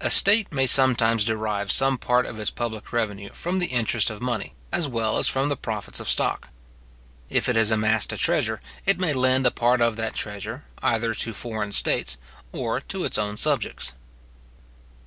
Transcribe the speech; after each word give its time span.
A 0.00 0.08
state 0.08 0.50
may 0.50 0.64
sometimes 0.64 1.26
derive 1.26 1.70
some 1.70 1.98
part 1.98 2.24
of 2.24 2.38
its 2.38 2.50
public 2.50 2.90
revenue 2.90 3.28
from 3.34 3.58
the 3.58 3.66
interest 3.66 4.08
of 4.08 4.22
money, 4.22 4.54
as 4.72 4.88
well 4.88 5.18
as 5.18 5.28
from 5.28 5.50
the 5.50 5.58
profits 5.58 6.00
of 6.00 6.08
stock. 6.08 6.48
If 7.28 7.50
it 7.50 7.56
has 7.56 7.70
amassed 7.70 8.14
a 8.14 8.16
treasure, 8.16 8.62
it 8.86 8.98
may 8.98 9.12
lend 9.12 9.46
a 9.46 9.50
part 9.50 9.82
of 9.82 9.96
that 9.96 10.14
treasure, 10.14 10.64
either 10.82 11.12
to 11.12 11.34
foreign 11.34 11.72
states, 11.72 12.16
or 12.50 12.80
to 12.80 13.04
its 13.04 13.18
own 13.18 13.36
subjects. 13.36 13.92